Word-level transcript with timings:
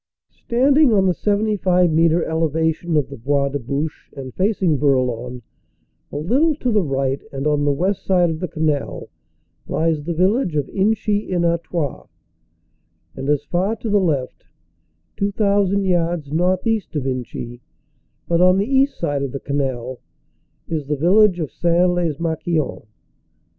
Standing 0.31 0.91
on 0.93 1.05
the 1.05 1.13
75 1.13 1.91
metre 1.91 2.25
elevation 2.25 2.97
of 2.97 3.07
the 3.11 3.17
Bois 3.17 3.49
de 3.49 3.59
Bouche 3.59 4.09
and 4.17 4.33
facing 4.33 4.79
Bourlon, 4.79 5.43
a 6.11 6.15
little 6.17 6.55
to 6.55 6.71
the 6.71 6.81
right 6.81 7.21
and 7.31 7.45
on 7.45 7.65
the 7.65 7.71
west 7.71 8.03
side 8.03 8.31
of 8.31 8.39
the 8.39 8.47
canal 8.47 9.09
lies 9.67 10.01
the 10.03 10.15
village 10.15 10.55
of 10.55 10.67
Inchy 10.69 11.29
en 11.31 11.45
Artois, 11.45 12.07
and 13.15 13.29
as 13.29 13.43
far 13.43 13.75
to 13.75 13.91
the 13.91 13.99
left, 13.99 14.47
2,000 15.17 15.85
yards 15.85 16.31
northeast 16.33 16.95
of 16.95 17.05
Inchy 17.05 17.61
but 18.27 18.41
on 18.41 18.57
the 18.57 18.65
east 18.65 18.97
side 18.97 19.21
of 19.21 19.31
the 19.31 19.39
canal, 19.39 19.99
is 20.67 20.87
the 20.87 20.97
village 20.97 21.39
of 21.39 21.51
Sains 21.51 21.93
lez 21.93 22.17
Marquion. 22.17 22.87